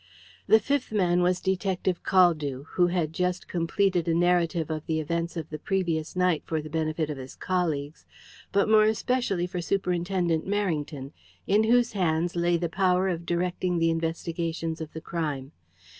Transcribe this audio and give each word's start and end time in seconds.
The 0.47 0.59
fifth 0.59 0.91
man 0.91 1.21
was 1.21 1.39
Detective 1.39 2.01
Caldew, 2.01 2.63
who 2.71 2.87
had 2.87 3.13
just 3.13 3.47
completed 3.47 4.07
a 4.07 4.15
narrative 4.15 4.71
of 4.71 4.87
the 4.87 4.99
events 4.99 5.37
of 5.37 5.51
the 5.51 5.59
previous 5.59 6.15
night 6.15 6.41
for 6.43 6.59
the 6.59 6.71
benefit 6.71 7.11
of 7.11 7.19
his 7.19 7.35
colleagues, 7.35 8.07
but 8.51 8.67
more 8.67 8.85
especially 8.85 9.45
for 9.45 9.61
Superintendent 9.61 10.47
Merrington, 10.47 11.11
in 11.45 11.65
whose 11.65 11.91
hands 11.91 12.35
lay 12.35 12.57
the 12.57 12.67
power 12.67 13.09
of 13.09 13.27
directing 13.27 13.77
the 13.77 13.91
investigations 13.91 14.81
of 14.81 14.91
the 14.93 15.01
crime. 15.01 15.51